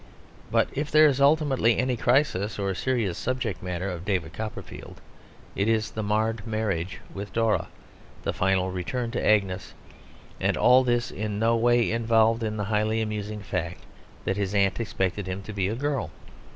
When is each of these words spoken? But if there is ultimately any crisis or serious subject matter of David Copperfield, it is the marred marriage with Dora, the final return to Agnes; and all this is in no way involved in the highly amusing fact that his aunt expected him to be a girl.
But 0.49 0.67
if 0.73 0.89
there 0.89 1.05
is 1.05 1.21
ultimately 1.21 1.77
any 1.77 1.95
crisis 1.95 2.57
or 2.57 2.73
serious 2.73 3.19
subject 3.19 3.61
matter 3.61 3.87
of 3.87 4.03
David 4.03 4.33
Copperfield, 4.33 4.99
it 5.55 5.67
is 5.67 5.91
the 5.91 6.01
marred 6.01 6.47
marriage 6.47 6.99
with 7.13 7.31
Dora, 7.33 7.67
the 8.23 8.33
final 8.33 8.71
return 8.71 9.11
to 9.11 9.23
Agnes; 9.23 9.75
and 10.39 10.57
all 10.57 10.83
this 10.83 11.11
is 11.11 11.17
in 11.25 11.37
no 11.37 11.55
way 11.55 11.91
involved 11.91 12.41
in 12.41 12.57
the 12.57 12.63
highly 12.63 12.99
amusing 12.99 13.41
fact 13.41 13.83
that 14.25 14.37
his 14.37 14.55
aunt 14.55 14.79
expected 14.79 15.27
him 15.27 15.43
to 15.43 15.53
be 15.53 15.67
a 15.67 15.75
girl. 15.75 16.09